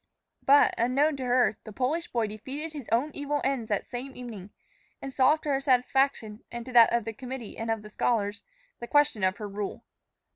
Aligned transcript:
But, 0.41 0.73
unknown 0.79 1.15
to 1.17 1.25
her, 1.25 1.57
the 1.63 1.71
Polish 1.71 2.07
boy 2.07 2.25
defeated 2.25 2.73
his 2.73 2.89
own 2.91 3.11
evil 3.13 3.39
ends 3.43 3.69
that 3.69 3.85
same 3.85 4.15
evening, 4.17 4.49
and 4.99 5.13
solved 5.13 5.43
to 5.43 5.49
her 5.49 5.61
satisfaction, 5.61 6.43
and 6.51 6.65
to 6.65 6.71
that 6.73 6.91
of 6.91 7.05
the 7.05 7.13
committee 7.13 7.55
and 7.55 7.69
the 7.83 7.87
scholars, 7.91 8.41
the 8.79 8.87
question 8.87 9.23
of 9.23 9.37
her 9.37 9.47
rule. 9.47 9.83